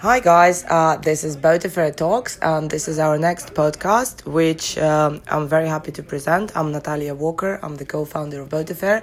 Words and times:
Hi 0.00 0.18
guys, 0.18 0.64
uh, 0.64 0.96
this 0.96 1.24
is 1.24 1.36
Boat 1.36 1.66
Affair 1.66 1.90
Talks, 1.90 2.38
and 2.38 2.70
this 2.70 2.88
is 2.88 2.98
our 2.98 3.18
next 3.18 3.52
podcast, 3.52 4.24
which 4.24 4.78
um, 4.78 5.20
I'm 5.28 5.46
very 5.46 5.68
happy 5.68 5.92
to 5.92 6.02
present. 6.02 6.56
I'm 6.56 6.72
Natalia 6.72 7.14
Walker. 7.14 7.60
I'm 7.62 7.76
the 7.76 7.84
co-founder 7.84 8.40
of 8.40 8.48
Boat 8.48 8.70
Affair, 8.70 9.02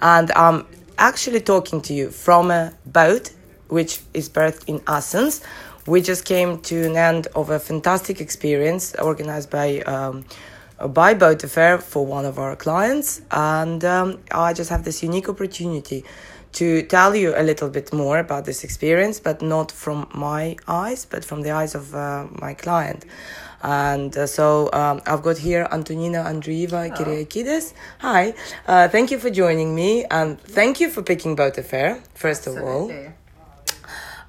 and 0.00 0.32
I'm 0.32 0.66
actually 0.98 1.42
talking 1.42 1.80
to 1.82 1.94
you 1.94 2.10
from 2.10 2.50
a 2.50 2.72
boat, 2.84 3.30
which 3.68 4.00
is 4.14 4.28
berthed 4.28 4.68
in 4.68 4.82
Athens. 4.88 5.42
We 5.86 6.02
just 6.02 6.24
came 6.24 6.60
to 6.62 6.86
an 6.86 6.96
end 6.96 7.28
of 7.36 7.50
a 7.50 7.60
fantastic 7.60 8.20
experience 8.20 8.96
organized 8.96 9.48
by. 9.48 9.82
Um, 9.82 10.24
by 10.88 11.14
Boatifair 11.14 11.82
for 11.82 12.04
one 12.04 12.24
of 12.24 12.38
our 12.38 12.56
clients, 12.56 13.22
and 13.30 13.84
um, 13.84 14.18
I 14.30 14.52
just 14.52 14.70
have 14.70 14.84
this 14.84 15.02
unique 15.02 15.28
opportunity 15.28 16.04
to 16.52 16.82
tell 16.82 17.16
you 17.16 17.34
a 17.36 17.42
little 17.42 17.70
bit 17.70 17.92
more 17.92 18.18
about 18.18 18.44
this 18.44 18.62
experience, 18.62 19.18
but 19.20 19.40
not 19.40 19.72
from 19.72 20.08
my 20.14 20.56
eyes, 20.68 21.04
but 21.06 21.24
from 21.24 21.42
the 21.42 21.50
eyes 21.50 21.74
of 21.74 21.94
uh, 21.94 22.26
my 22.32 22.54
client. 22.54 23.04
And 23.62 24.16
uh, 24.16 24.26
so 24.26 24.68
um, 24.72 25.00
I've 25.06 25.22
got 25.22 25.38
here 25.38 25.68
Antonina 25.70 26.24
Andreeva 26.24 26.94
Kyriakides. 26.94 27.72
Hi, 28.00 28.34
uh, 28.66 28.88
thank 28.88 29.10
you 29.10 29.18
for 29.18 29.30
joining 29.30 29.74
me, 29.74 30.04
and 30.10 30.40
thank 30.40 30.80
you 30.80 30.90
for 30.90 31.02
picking 31.02 31.36
Boat 31.36 31.58
Affair, 31.58 32.02
first 32.14 32.46
Absolutely. 32.46 32.96
of 32.96 33.06
all. 33.06 33.12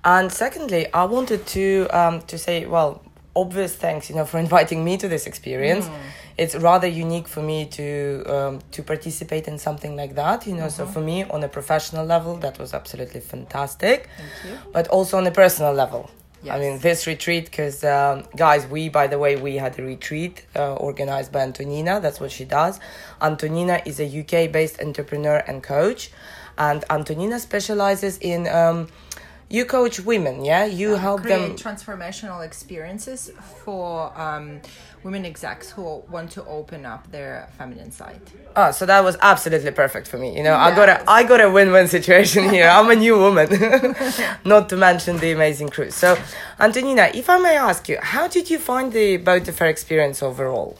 And 0.05 0.31
secondly, 0.31 0.91
I 0.93 1.05
wanted 1.05 1.45
to 1.47 1.87
um, 1.91 2.21
to 2.23 2.37
say, 2.37 2.65
well, 2.65 3.01
obvious 3.35 3.75
thanks, 3.75 4.09
you 4.09 4.15
know, 4.15 4.25
for 4.25 4.37
inviting 4.47 4.83
me 4.83 4.97
to 4.97 5.07
this 5.07 5.27
experience. 5.27 5.87
Mm. 5.87 5.99
It's 6.37 6.55
rather 6.55 6.87
unique 6.87 7.27
for 7.27 7.41
me 7.41 7.65
to 7.77 8.23
um, 8.35 8.59
to 8.71 8.83
participate 8.83 9.47
in 9.47 9.57
something 9.59 9.95
like 9.95 10.15
that, 10.15 10.47
you 10.47 10.55
know. 10.55 10.69
So 10.69 10.83
Mm-hmm. 10.83 10.93
for 10.93 11.01
me, 11.01 11.23
on 11.23 11.43
a 11.43 11.47
professional 11.47 12.05
level, 12.05 12.35
that 12.37 12.57
was 12.59 12.73
absolutely 12.73 13.21
fantastic. 13.21 14.09
Thank 14.17 14.53
you. 14.53 14.71
But 14.71 14.87
also 14.87 15.17
on 15.17 15.27
a 15.27 15.31
personal 15.31 15.73
level. 15.73 16.09
I 16.51 16.59
mean, 16.59 16.79
this 16.79 17.07
retreat, 17.07 17.45
because 17.45 17.85
um, 17.85 18.25
guys, 18.35 18.67
we, 18.67 18.89
by 18.89 19.07
the 19.07 19.17
way, 19.17 19.37
we 19.37 19.55
had 19.55 19.79
a 19.79 19.83
retreat 19.83 20.45
uh, 20.57 20.75
organized 20.75 21.31
by 21.31 21.39
Antonina. 21.39 22.01
That's 22.01 22.19
what 22.19 22.31
she 22.33 22.43
does. 22.43 22.81
Antonina 23.21 23.81
is 23.85 24.01
a 24.01 24.19
UK 24.19 24.51
based 24.51 24.81
entrepreneur 24.81 25.37
and 25.47 25.63
coach. 25.63 26.11
And 26.57 26.83
Antonina 26.89 27.39
specializes 27.39 28.17
in, 28.17 28.49
um, 28.49 28.89
you 29.53 29.65
coach 29.65 29.99
women, 29.99 30.43
yeah? 30.43 30.65
You 30.65 30.95
help 30.95 31.21
Create 31.21 31.37
them. 31.37 31.55
transformational 31.55 32.43
experiences 32.43 33.31
for 33.63 34.11
um, 34.19 34.61
women 35.03 35.25
execs 35.25 35.69
who 35.69 35.83
want 36.09 36.31
to 36.31 36.43
open 36.45 36.87
up 36.87 37.11
their 37.11 37.47
feminine 37.55 37.91
side. 37.91 38.19
Oh, 38.55 38.71
so 38.71 38.87
that 38.87 39.03
was 39.03 39.15
absolutely 39.21 39.69
perfect 39.69 40.07
for 40.07 40.17
me. 40.17 40.35
You 40.35 40.41
know, 40.41 40.55
I 40.55 40.73
got 40.75 40.89
a 40.89 41.07
I 41.07 41.23
got 41.23 41.39
a 41.39 41.51
win-win 41.51 41.87
situation 41.87 42.49
here. 42.49 42.67
I'm 42.67 42.89
a 42.89 42.95
new 42.95 43.15
woman, 43.19 43.47
not 44.43 44.69
to 44.69 44.75
mention 44.75 45.19
the 45.19 45.31
amazing 45.31 45.69
crew. 45.69 45.91
So, 45.91 46.17
Antonina, 46.59 47.11
if 47.13 47.29
I 47.29 47.37
may 47.37 47.55
ask 47.55 47.87
you, 47.87 47.99
how 48.01 48.27
did 48.27 48.49
you 48.49 48.57
find 48.57 48.91
the 48.91 49.17
boat 49.17 49.47
affair 49.47 49.69
experience 49.69 50.23
overall? 50.23 50.79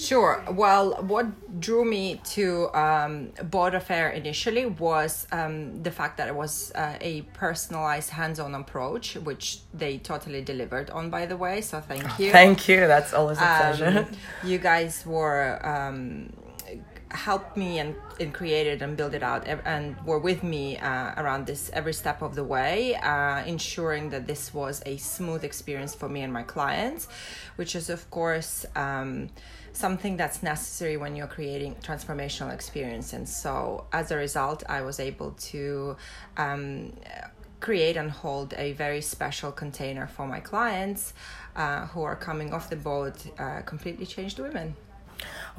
Sure. 0.00 0.42
Well, 0.50 0.94
what 1.02 1.60
drew 1.60 1.84
me 1.84 2.20
to 2.36 2.70
um, 2.74 3.32
Boat 3.44 3.74
Affair 3.74 4.08
initially 4.10 4.64
was 4.66 5.26
um, 5.30 5.82
the 5.82 5.90
fact 5.90 6.16
that 6.16 6.26
it 6.28 6.34
was 6.34 6.72
uh, 6.74 6.96
a 7.00 7.22
personalized, 7.34 8.10
hands-on 8.10 8.54
approach, 8.54 9.16
which 9.16 9.58
they 9.74 9.98
totally 9.98 10.40
delivered 10.42 10.88
on. 10.90 11.10
By 11.10 11.26
the 11.26 11.36
way, 11.36 11.60
so 11.60 11.80
thank 11.80 12.18
you. 12.18 12.30
Thank 12.32 12.66
you. 12.68 12.86
That's 12.86 13.12
always 13.12 13.38
a 13.38 13.44
Um, 13.44 13.58
pleasure. 13.58 14.06
you 14.42 14.58
guys 14.58 15.04
were 15.04 15.60
um, 15.66 16.32
helped 17.10 17.56
me 17.56 17.78
and, 17.78 17.94
and 18.20 18.32
created 18.32 18.82
and 18.82 18.96
build 18.96 19.14
it 19.14 19.22
out 19.22 19.46
and 19.46 20.00
were 20.04 20.18
with 20.18 20.42
me 20.42 20.78
uh, 20.78 21.12
around 21.16 21.46
this 21.46 21.70
every 21.72 21.92
step 21.92 22.22
of 22.22 22.34
the 22.34 22.44
way 22.44 22.94
uh, 22.96 23.42
ensuring 23.44 24.10
that 24.10 24.26
this 24.26 24.54
was 24.54 24.82
a 24.86 24.96
smooth 24.96 25.42
experience 25.42 25.94
for 25.94 26.08
me 26.08 26.22
and 26.22 26.32
my 26.32 26.42
clients 26.42 27.08
which 27.56 27.74
is 27.74 27.90
of 27.90 28.08
course 28.10 28.64
um, 28.76 29.28
something 29.72 30.16
that's 30.16 30.42
necessary 30.42 30.96
when 30.96 31.14
you're 31.16 31.26
creating 31.26 31.74
transformational 31.82 32.52
experience. 32.52 33.12
And 33.12 33.28
so 33.28 33.86
as 33.92 34.10
a 34.10 34.16
result 34.16 34.62
i 34.68 34.80
was 34.82 35.00
able 35.00 35.32
to 35.32 35.96
um, 36.36 36.92
create 37.60 37.96
and 37.96 38.10
hold 38.10 38.54
a 38.56 38.72
very 38.72 39.00
special 39.00 39.52
container 39.52 40.06
for 40.06 40.26
my 40.26 40.40
clients 40.40 41.12
uh, 41.56 41.86
who 41.88 42.02
are 42.02 42.16
coming 42.16 42.52
off 42.54 42.70
the 42.70 42.76
boat 42.76 43.16
uh, 43.38 43.60
completely 43.62 44.06
changed 44.06 44.38
women 44.38 44.74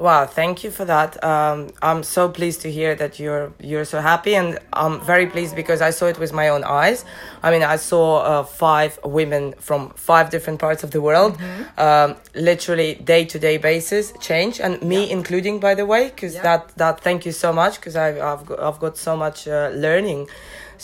Wow, 0.02 0.26
thank 0.26 0.64
you 0.64 0.72
for 0.72 0.84
that. 0.86 1.24
Um, 1.24 1.70
I'm 1.80 2.02
so 2.02 2.28
pleased 2.28 2.62
to 2.62 2.72
hear 2.72 2.96
that 2.96 3.20
you're 3.20 3.54
you're 3.60 3.86
so 3.86 4.02
happy, 4.02 4.34
and 4.36 4.58
I'm 4.74 5.00
very 5.02 5.28
pleased 5.28 5.56
because 5.56 5.80
I 5.80 5.92
saw 5.92 6.08
it 6.08 6.18
with 6.18 6.34
my 6.34 6.48
own 6.50 6.64
eyes. 6.64 7.06
I 7.44 7.52
mean, 7.52 7.62
I 7.62 7.76
saw 7.76 8.18
uh, 8.18 8.44
five 8.44 8.98
women 9.06 9.54
from 9.60 9.92
five 9.92 10.32
different 10.32 10.60
parts 10.60 10.84
of 10.84 10.90
the 10.90 11.02
world, 11.02 11.38
um, 11.78 12.16
literally 12.34 12.96
day 12.96 13.26
to 13.26 13.38
day 13.38 13.58
basis 13.58 14.12
change, 14.20 14.60
and 14.60 14.82
me 14.82 15.08
including, 15.12 15.60
by 15.60 15.76
the 15.76 15.86
way, 15.86 16.10
because 16.10 16.34
Yeah. 16.34 16.42
that 16.48 16.62
that 16.78 17.02
thank 17.02 17.24
you 17.28 17.32
so 17.32 17.54
much 17.54 17.76
because 17.76 17.96
I've 17.96 18.18
I've 18.20 18.44
got, 18.48 18.60
I've 18.60 18.80
got 18.80 18.98
so 18.98 19.16
much 19.16 19.48
uh, 19.48 19.70
learning 19.86 20.28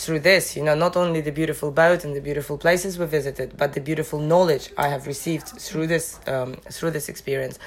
through 0.02 0.20
this 0.20 0.56
you 0.56 0.64
know 0.64 0.76
not 0.76 0.96
only 0.96 1.22
the 1.22 1.32
beautiful 1.32 1.72
boat 1.72 2.00
and 2.06 2.16
the 2.16 2.22
beautiful 2.30 2.58
places 2.66 3.00
we 3.00 3.06
visited 3.20 3.58
but 3.58 3.74
the 3.74 3.82
beautiful 3.90 4.20
knowledge 4.20 4.66
i 4.78 4.88
have 4.88 5.08
received 5.08 5.48
through 5.68 5.88
this 5.88 6.20
um, 6.28 6.54
through 6.76 6.92
this 6.92 7.10
experience. 7.10 7.58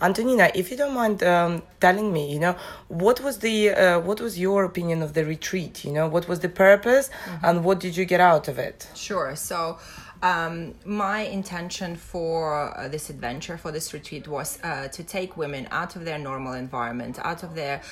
Antonina 0.00 0.50
if 0.54 0.70
you 0.70 0.76
don't 0.76 0.94
mind 0.94 1.22
um, 1.22 1.62
telling 1.80 2.12
me 2.12 2.32
you 2.32 2.38
know 2.38 2.54
what 2.88 3.20
was 3.20 3.38
the 3.38 3.70
uh, 3.70 4.00
what 4.00 4.20
was 4.20 4.38
your 4.38 4.64
opinion 4.64 5.02
of 5.02 5.14
the 5.14 5.24
retreat? 5.24 5.84
You 5.84 5.92
know 5.92 6.06
what 6.08 6.28
was 6.28 6.40
the 6.40 6.48
purpose 6.48 7.10
and 7.42 7.64
what 7.64 7.80
did 7.80 7.96
you 7.96 8.04
get 8.04 8.20
out 8.20 8.48
of 8.48 8.58
it? 8.58 8.88
Sure. 8.94 9.34
So, 9.36 9.78
um, 10.22 10.74
my 10.84 11.20
intention 11.20 11.96
for 11.96 12.78
uh, 12.78 12.88
this 12.88 13.10
adventure, 13.10 13.58
for 13.58 13.72
this 13.72 13.92
retreat, 13.92 14.28
was 14.28 14.58
uh, 14.62 14.88
to 14.88 15.02
take 15.02 15.36
women 15.36 15.66
out 15.70 15.96
of 15.96 16.04
their 16.04 16.18
normal 16.18 16.52
environment, 16.52 17.18
out 17.22 17.42
of 17.42 17.54
their 17.54 17.82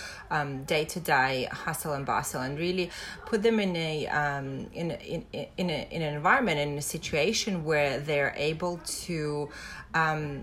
day 0.67 0.85
to 0.85 1.01
day 1.01 1.49
hustle 1.51 1.93
and 1.93 2.07
bustle, 2.07 2.41
and 2.41 2.59
really 2.59 2.91
put 3.27 3.43
them 3.43 3.59
in 3.59 3.75
a 3.77 4.07
um, 4.09 4.69
in 4.73 4.93
in 4.93 5.27
in, 5.33 5.71
a, 5.71 5.89
in 5.91 6.03
an 6.03 6.15
environment 6.15 6.59
in 6.59 6.79
a 6.79 6.83
situation 6.83 7.65
where 7.65 7.99
they're 7.99 8.35
able 8.37 8.79
to 8.87 9.49
um, 9.95 10.43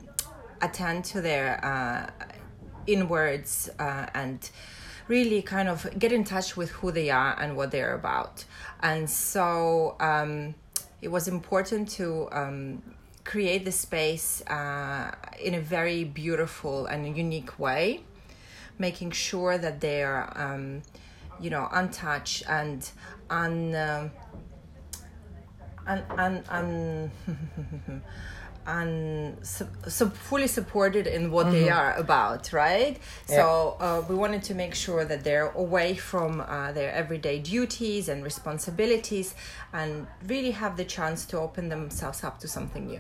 attend 0.62 1.06
to 1.06 1.22
their 1.22 1.64
uh, 1.64 2.28
inwards 2.86 3.70
uh, 3.80 4.08
and 4.14 4.50
really 5.08 5.42
kind 5.42 5.70
of 5.70 5.88
get 5.98 6.12
in 6.12 6.24
touch 6.24 6.58
with 6.58 6.70
who 6.72 6.92
they 6.92 7.10
are 7.10 7.40
and 7.40 7.56
what 7.56 7.72
they're 7.72 7.96
about. 7.96 8.44
And 8.82 9.10
so 9.10 9.96
um, 10.00 10.56
it 11.02 11.10
was 11.10 11.28
important 11.28 11.90
to 11.90 12.28
um, 12.32 12.82
create 13.24 13.66
the 13.66 13.72
space 13.72 14.42
uh, 14.48 15.12
in 15.42 15.54
a 15.54 15.62
very 15.62 16.04
beautiful 16.04 16.86
and 16.86 17.18
unique 17.18 17.60
way, 17.60 18.04
making 18.80 19.12
sure 19.12 19.58
that 19.58 19.82
they're, 19.82 20.32
um, 20.36 20.82
you 21.40 21.50
know, 21.50 21.68
untouched 21.72 22.44
and 22.50 22.90
un. 23.30 23.76
um 23.76 24.12
un, 25.88 26.04
un, 26.18 26.44
un 26.50 27.12
and 28.68 29.38
su- 29.46 29.68
su- 29.88 30.10
fully 30.10 30.48
supported 30.48 31.08
in 31.08 31.32
what 31.32 31.52
they 31.52 31.70
are 31.70 31.94
about, 31.96 32.52
right? 32.54 33.00
So 33.26 33.78
uh, 33.80 34.04
we 34.10 34.16
wanted 34.16 34.44
to 34.44 34.54
make 34.56 34.76
sure 34.76 35.06
that 35.06 35.24
they're 35.24 35.52
away 35.52 35.96
from 35.96 36.42
uh, 36.42 36.72
their 36.74 36.92
everyday 36.92 37.40
duties 37.40 38.10
and 38.10 38.24
responsibilities, 38.24 39.34
and 39.74 40.08
really 40.28 40.52
have 40.52 40.76
the 40.78 40.86
chance 40.86 41.26
to 41.28 41.40
open 41.40 41.70
themselves 41.70 42.24
up 42.24 42.40
to 42.42 42.48
something 42.48 42.88
new. 42.88 43.00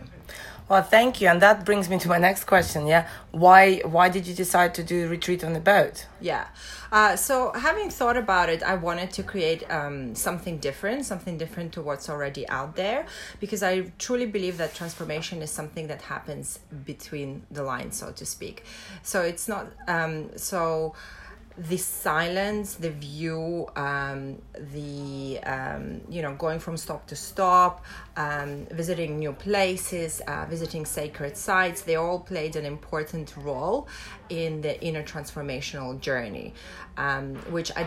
well 0.69 0.83
thank 0.83 1.21
you 1.21 1.27
and 1.29 1.41
that 1.41 1.63
brings 1.65 1.87
me 1.89 1.97
to 1.97 2.09
my 2.09 2.17
next 2.17 2.43
question 2.53 2.85
yeah 2.87 3.07
why 3.31 3.79
why 3.95 4.09
did 4.09 4.27
you 4.27 4.35
decide 4.35 4.71
to 4.79 4.83
do 4.83 5.05
a 5.05 5.09
retreat 5.17 5.41
on 5.47 5.53
the 5.53 5.59
boat 5.73 6.05
Yeah. 6.19 6.45
Uh, 6.91 7.15
so 7.17 7.51
having 7.67 7.89
thought 7.99 8.15
about 8.25 8.47
it, 8.55 8.63
I 8.63 8.75
wanted 8.75 9.09
to 9.17 9.21
create 9.23 9.61
um, 9.69 10.15
something 10.15 10.55
different, 10.67 11.05
something 11.05 11.37
different 11.37 11.69
to 11.73 11.81
what's 11.81 12.07
already 12.09 12.43
out 12.47 12.71
there, 12.83 13.05
because 13.41 13.61
I 13.61 13.91
truly 14.05 14.25
believe 14.25 14.55
that 14.57 14.73
transformation 14.73 15.41
is 15.41 15.51
something 15.59 15.85
that 15.91 16.01
happens 16.13 16.45
between 16.91 17.29
the 17.57 17.63
lines, 17.71 17.93
so 18.01 18.07
to 18.19 18.25
speak. 18.35 18.57
So 19.11 19.17
it's 19.31 19.47
not 19.53 19.63
um, 19.87 20.13
so. 20.51 20.93
The 21.71 21.77
silence, 21.77 22.75
the 22.85 22.91
view, 22.91 23.41
um, 23.75 24.21
the 24.75 25.39
um, 25.55 25.85
you 26.15 26.21
know 26.23 26.33
going 26.45 26.59
from 26.65 26.75
stop 26.85 27.01
to 27.07 27.15
stop, 27.15 27.73
um, 28.25 28.51
visiting 28.81 29.11
new 29.17 29.33
places, 29.47 30.11
uh, 30.31 30.45
visiting 30.55 30.83
sacred 30.85 31.33
sites, 31.47 31.79
they 31.81 31.97
all 32.03 32.19
played 32.19 32.53
an 32.61 32.65
important 32.75 33.27
role 33.49 33.79
in 34.29 34.61
the 34.65 34.73
inner 34.87 35.03
transformational 35.13 35.99
journey, 36.07 36.47
um, 37.05 37.27
which 37.55 37.69
I 37.81 37.83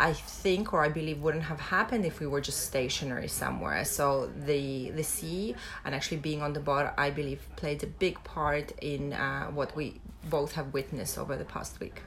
I 0.00 0.14
think 0.14 0.72
or 0.72 0.82
I 0.82 0.88
believe 0.88 1.20
wouldn't 1.20 1.44
have 1.44 1.60
happened 1.60 2.06
if 2.06 2.20
we 2.20 2.26
were 2.26 2.40
just 2.40 2.60
stationary 2.64 3.28
somewhere. 3.28 3.84
So 3.84 4.30
the 4.46 4.90
the 4.90 5.04
sea 5.04 5.54
and 5.84 5.94
actually 5.94 6.16
being 6.16 6.40
on 6.40 6.54
the 6.54 6.60
boat, 6.60 6.92
I 6.96 7.10
believe, 7.10 7.40
played 7.56 7.82
a 7.82 7.86
big 7.86 8.16
part 8.24 8.72
in 8.80 9.12
uh, 9.12 9.46
what 9.48 9.76
we 9.76 10.00
both 10.28 10.52
have 10.52 10.72
witnessed 10.72 11.18
over 11.18 11.36
the 11.36 11.44
past 11.44 11.80
week. 11.80 12.02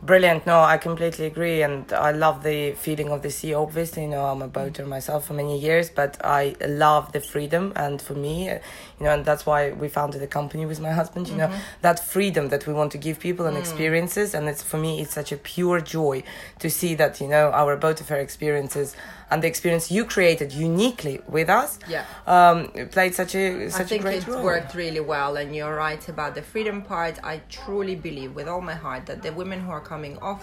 Brilliant. 0.00 0.46
No, 0.46 0.60
I 0.60 0.76
completely 0.76 1.26
agree, 1.26 1.62
and 1.62 1.92
I 1.92 2.12
love 2.12 2.42
the 2.42 2.72
feeling 2.72 3.10
of 3.10 3.22
the 3.22 3.30
sea. 3.30 3.54
Obviously, 3.54 4.02
you 4.02 4.08
know, 4.08 4.26
I'm 4.26 4.42
a 4.42 4.48
boater 4.48 4.86
myself 4.86 5.26
for 5.26 5.34
many 5.34 5.58
years, 5.58 5.90
but 5.90 6.24
I 6.24 6.54
love 6.64 7.12
the 7.12 7.20
freedom, 7.20 7.72
and 7.74 8.00
for 8.00 8.14
me, 8.14 8.48
uh, 8.48 8.58
you 9.00 9.04
know, 9.04 9.10
and 9.12 9.24
that's 9.24 9.44
why 9.44 9.72
we 9.72 9.88
founded 9.88 10.20
the 10.20 10.26
company 10.26 10.66
with 10.66 10.80
my 10.80 10.92
husband. 10.92 11.28
You 11.28 11.36
know, 11.36 11.48
mm-hmm. 11.48 11.80
that 11.82 11.98
freedom 11.98 12.48
that 12.50 12.66
we 12.66 12.72
want 12.72 12.92
to 12.92 12.98
give 12.98 13.18
people 13.18 13.46
and 13.46 13.56
mm. 13.56 13.60
experiences, 13.60 14.34
and 14.34 14.48
it's 14.48 14.62
for 14.62 14.78
me, 14.78 15.00
it's 15.00 15.14
such 15.14 15.32
a 15.32 15.36
pure 15.36 15.80
joy 15.80 16.22
to 16.60 16.70
see 16.70 16.94
that 16.94 17.20
you 17.20 17.26
know 17.26 17.50
our 17.50 17.76
boat 17.76 18.00
affair 18.00 18.20
experiences 18.20 18.94
and 19.30 19.42
the 19.42 19.48
experience 19.48 19.90
you 19.90 20.04
created 20.04 20.52
uniquely 20.52 21.20
with 21.26 21.48
us. 21.48 21.78
Yeah. 21.88 22.04
um, 22.26 22.68
played 22.90 23.14
such 23.14 23.34
a 23.34 23.70
such 23.70 23.80
I 23.80 23.84
think 23.84 24.00
a 24.02 24.04
great 24.04 24.22
it 24.22 24.28
role. 24.28 24.44
worked 24.44 24.74
really 24.74 25.00
well, 25.00 25.36
and 25.36 25.54
you're 25.54 25.74
right 25.74 26.08
about 26.08 26.34
the 26.34 26.42
freedom 26.42 26.82
part. 26.82 27.18
I 27.24 27.38
truly 27.66 27.96
believe 27.96 28.34
with 28.34 28.46
all 28.46 28.60
my 28.60 28.74
heart 28.74 29.06
that 29.06 29.22
the 29.22 29.32
women 29.32 29.60
who 29.60 29.70
are 29.70 29.80
coming 29.80 30.16
off 30.18 30.40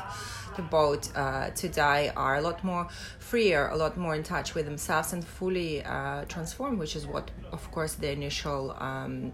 the 0.57 0.61
boat 0.61 1.09
uh, 1.15 1.49
today 1.51 2.11
are 2.15 2.35
a 2.35 2.41
lot 2.41 2.63
more 2.63 2.87
freer, 3.17 3.69
a 3.69 3.77
lot 3.77 3.97
more 3.97 4.13
in 4.13 4.23
touch 4.23 4.53
with 4.53 4.65
themselves, 4.65 5.13
and 5.13 5.25
fully 5.25 5.83
uh, 5.83 6.25
transformed, 6.25 6.77
which 6.77 6.95
is 6.95 7.07
what, 7.07 7.31
of 7.51 7.71
course, 7.71 7.93
the 7.95 8.11
initial 8.11 8.75
um, 8.77 9.31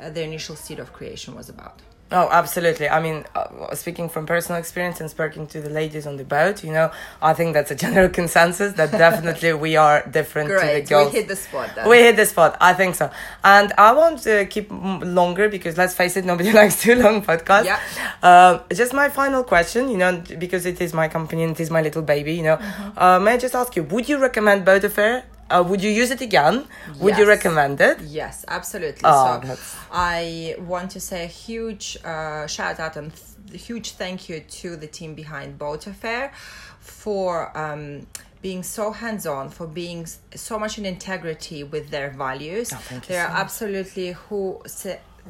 uh, 0.00 0.08
the 0.08 0.22
initial 0.22 0.56
seed 0.56 0.78
of 0.78 0.92
creation 0.92 1.34
was 1.34 1.48
about. 1.50 1.82
Oh, 2.12 2.28
absolutely. 2.30 2.88
I 2.88 3.00
mean, 3.00 3.24
uh, 3.34 3.74
speaking 3.74 4.08
from 4.08 4.26
personal 4.26 4.58
experience 4.58 5.00
and 5.00 5.10
speaking 5.10 5.46
to 5.48 5.60
the 5.60 5.70
ladies 5.70 6.06
on 6.06 6.16
the 6.16 6.24
boat, 6.24 6.62
you 6.62 6.72
know, 6.72 6.90
I 7.20 7.32
think 7.32 7.54
that's 7.54 7.70
a 7.70 7.74
general 7.84 8.08
consensus 8.08 8.74
that 8.74 8.90
definitely 8.90 9.52
we 9.54 9.76
are 9.76 10.06
different 10.08 10.48
to 10.48 10.54
the 10.54 10.84
Great, 10.86 10.90
we 10.90 11.10
hit 11.10 11.28
the 11.28 11.36
spot. 11.36 11.70
Then. 11.74 11.88
We 11.88 11.98
hit 11.98 12.16
the 12.16 12.26
spot. 12.26 12.56
I 12.60 12.74
think 12.74 12.94
so. 12.94 13.10
And 13.42 13.72
I 13.78 13.92
won't 13.92 14.26
uh, 14.26 14.44
keep 14.46 14.70
longer 14.70 15.48
because 15.48 15.76
let's 15.76 15.94
face 15.94 16.16
it, 16.16 16.24
nobody 16.24 16.52
likes 16.60 16.80
too 16.80 16.94
long 16.94 17.22
podcasts. 17.22 17.64
Yeah. 17.64 17.80
Uh, 18.22 18.62
just 18.72 18.92
my 18.92 19.08
final 19.08 19.42
question, 19.44 19.88
you 19.88 19.96
know, 19.96 20.22
because 20.38 20.66
it 20.66 20.80
is 20.80 20.92
my 20.92 21.08
company 21.08 21.42
and 21.44 21.52
it 21.52 21.60
is 21.60 21.70
my 21.70 21.82
little 21.82 22.02
baby, 22.02 22.34
you 22.34 22.42
know. 22.42 22.56
Mm-hmm. 22.56 22.98
Uh, 22.98 23.18
may 23.20 23.32
I 23.32 23.38
just 23.38 23.54
ask 23.54 23.74
you, 23.76 23.82
would 23.84 24.08
you 24.08 24.18
recommend 24.18 24.64
Boat 24.64 24.84
Affair? 24.84 25.24
Uh, 25.52 25.62
would 25.68 25.82
you 25.82 25.90
use 26.02 26.10
it 26.10 26.20
again? 26.20 26.64
Would 27.00 27.16
you 27.18 27.26
recommend 27.28 27.80
it? 27.80 28.00
Yes, 28.00 28.44
absolutely. 28.48 29.02
Oh, 29.04 29.40
so 29.40 29.46
that's- 29.46 29.76
I 29.92 30.56
want 30.72 30.90
to 30.92 31.00
say 31.00 31.24
a 31.24 31.32
huge 31.46 31.98
uh, 32.04 32.46
shout 32.46 32.80
out 32.80 32.96
and 32.96 33.12
th- 33.14 33.62
huge 33.68 33.88
thank 34.02 34.28
you 34.28 34.40
to 34.60 34.68
the 34.76 34.86
team 34.98 35.14
behind 35.14 35.58
Boat 35.58 35.86
Affair 35.86 36.32
for 36.80 37.30
um, 37.64 38.06
being 38.40 38.62
so 38.62 38.84
hands 38.92 39.26
on, 39.26 39.44
for 39.50 39.66
being 39.66 40.06
so 40.34 40.58
much 40.58 40.78
in 40.78 40.84
integrity 40.86 41.62
with 41.64 41.90
their 41.90 42.10
values. 42.10 42.72
Oh, 42.72 42.82
they 43.08 43.18
are 43.18 43.32
absolutely 43.44 44.12
who 44.12 44.62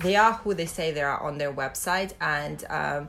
they 0.04 0.16
are 0.16 0.34
who 0.42 0.54
they 0.54 0.66
say 0.66 0.90
they 0.92 1.02
are 1.02 1.20
on 1.28 1.38
their 1.38 1.52
website 1.52 2.12
and. 2.20 2.64
Um, 2.70 3.08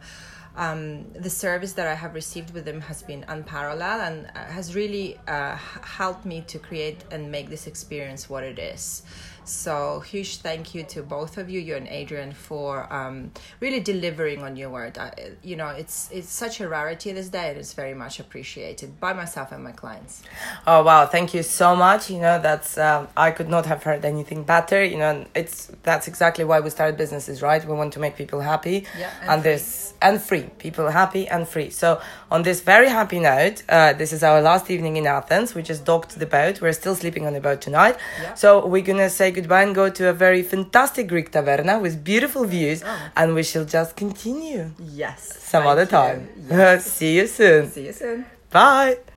um, 0.55 1.11
the 1.13 1.29
service 1.29 1.73
that 1.73 1.87
I 1.87 1.95
have 1.95 2.13
received 2.13 2.53
with 2.53 2.65
them 2.65 2.81
has 2.81 3.01
been 3.01 3.25
unparalleled 3.27 4.01
and 4.01 4.27
uh, 4.35 4.45
has 4.51 4.75
really 4.75 5.19
uh, 5.27 5.55
helped 5.55 6.25
me 6.25 6.41
to 6.47 6.59
create 6.59 7.03
and 7.11 7.31
make 7.31 7.49
this 7.49 7.65
experience 7.67 8.29
what 8.29 8.43
it 8.43 8.59
is. 8.59 9.03
So, 9.45 9.99
huge 9.99 10.37
thank 10.37 10.73
you 10.73 10.83
to 10.83 11.03
both 11.03 11.37
of 11.37 11.49
you, 11.49 11.59
you 11.59 11.75
and 11.75 11.85
Adrian, 11.89 12.31
for 12.31 12.91
um, 12.93 13.31
really 13.59 13.81
delivering 13.81 14.41
on 14.41 14.55
your 14.55 14.69
word. 14.69 14.97
I, 14.97 15.31
you 15.43 15.57
know, 15.57 15.67
it's 15.67 16.09
it's 16.13 16.31
such 16.31 16.61
a 16.61 16.69
rarity 16.69 17.11
this 17.11 17.27
day, 17.27 17.49
and 17.49 17.57
it's 17.57 17.73
very 17.73 17.93
much 17.93 18.21
appreciated 18.21 19.01
by 19.01 19.11
myself 19.11 19.51
and 19.51 19.61
my 19.61 19.73
clients. 19.73 20.23
Oh 20.65 20.83
wow! 20.83 21.05
Thank 21.07 21.33
you 21.33 21.43
so 21.43 21.75
much. 21.75 22.09
You 22.09 22.19
know 22.19 22.39
that's 22.39 22.77
um, 22.77 23.09
I 23.17 23.31
could 23.31 23.49
not 23.49 23.65
have 23.65 23.83
heard 23.83 24.05
anything 24.05 24.43
better. 24.43 24.81
You 24.81 24.97
know 24.97 25.25
it's 25.35 25.69
that's 25.83 26.07
exactly 26.07 26.45
why 26.45 26.61
we 26.61 26.69
started 26.69 26.95
businesses, 26.95 27.41
right? 27.41 27.65
We 27.65 27.73
want 27.73 27.91
to 27.93 27.99
make 27.99 28.15
people 28.15 28.39
happy, 28.39 28.85
Yeah, 28.97 29.11
and 29.23 29.29
and, 29.29 29.41
free. 29.43 29.51
this 29.51 29.93
and 30.01 30.21
free 30.21 30.42
people 30.59 30.89
happy 30.89 31.27
and 31.27 31.47
free. 31.47 31.69
So 31.69 31.99
on 32.31 32.43
this 32.43 32.61
very 32.61 32.89
happy 32.89 33.19
note, 33.19 33.63
uh, 33.69 33.93
this 33.93 34.11
is 34.13 34.23
our 34.23 34.41
last 34.41 34.69
evening 34.71 34.97
in 34.97 35.05
Athens. 35.07 35.53
We 35.55 35.61
just 35.61 35.85
docked 35.85 36.17
the 36.19 36.25
boat. 36.25 36.61
We're 36.61 36.73
still 36.73 36.95
sleeping 36.95 37.25
on 37.27 37.33
the 37.33 37.41
boat 37.41 37.61
tonight. 37.61 37.97
Yeah. 38.21 38.33
So 38.35 38.65
we're 38.65 38.81
gonna 38.83 39.09
say 39.09 39.31
goodbye 39.31 39.63
and 39.63 39.75
go 39.75 39.89
to 39.89 40.07
a 40.09 40.13
very 40.13 40.41
fantastic 40.43 41.07
Greek 41.07 41.31
taverna 41.31 41.81
with 41.81 42.03
beautiful 42.03 42.45
views, 42.45 42.83
Oh. 42.85 42.99
and 43.15 43.33
we 43.35 43.43
shall 43.43 43.65
just 43.65 43.95
continue 43.95 44.71
Yes. 44.79 45.37
some 45.41 45.65
other 45.67 45.85
time. 45.85 46.29
See 46.79 47.15
you 47.17 47.27
soon. 47.27 47.69
See 47.71 47.85
you 47.87 47.93
soon. 47.93 48.25
Bye. 48.49 49.03